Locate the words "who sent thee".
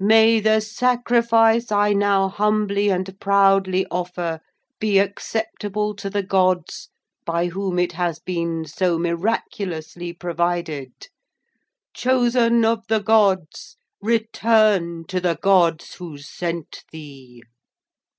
15.96-17.42